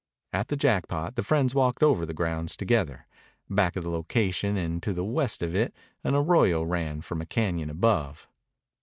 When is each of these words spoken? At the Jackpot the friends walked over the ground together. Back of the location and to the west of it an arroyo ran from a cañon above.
At 0.33 0.47
the 0.47 0.55
Jackpot 0.57 1.15
the 1.15 1.21
friends 1.21 1.53
walked 1.53 1.83
over 1.83 2.07
the 2.07 2.13
ground 2.15 2.49
together. 2.49 3.05
Back 3.47 3.75
of 3.75 3.83
the 3.83 3.91
location 3.91 4.57
and 4.57 4.81
to 4.81 4.93
the 4.93 5.05
west 5.05 5.43
of 5.43 5.53
it 5.53 5.75
an 6.03 6.15
arroyo 6.15 6.63
ran 6.63 7.01
from 7.01 7.21
a 7.21 7.25
cañon 7.25 7.69
above. 7.69 8.27